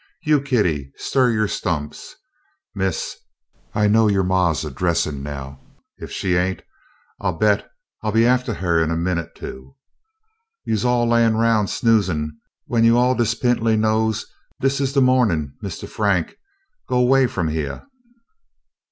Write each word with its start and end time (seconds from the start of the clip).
You, 0.23 0.41
Kitty, 0.41 0.91
stir 0.95 1.29
yo' 1.29 1.45
stumps, 1.45 2.15
miss. 2.73 3.17
I 3.75 3.85
know 3.87 4.07
yo' 4.07 4.23
ma 4.23 4.51
's 4.51 4.63
a 4.65 4.71
dressin' 4.71 5.21
now. 5.21 5.61
Ef 6.01 6.09
she 6.09 6.35
ain't, 6.35 6.63
I 7.19 7.31
bet 7.33 7.69
I 8.01 8.07
'll 8.07 8.11
be 8.11 8.25
aftah 8.25 8.55
huh 8.55 8.79
in 8.81 8.89
a 8.89 8.95
minute, 8.97 9.35
too. 9.35 9.75
You 10.65 10.75
all 10.89 11.07
layin' 11.07 11.37
'roun', 11.37 11.67
snoozin' 11.67 12.31
w'en 12.67 12.83
you 12.83 12.97
all 12.97 13.13
des' 13.13 13.35
pint'ly 13.35 13.77
know 13.77 14.11
dis 14.59 14.81
is 14.81 14.91
de 14.91 15.01
mo'nin' 15.01 15.53
Mistah 15.61 15.85
Frank 15.85 16.35
go 16.89 17.01
'way 17.03 17.27
f'om 17.27 17.49
hyeah." 17.49 17.85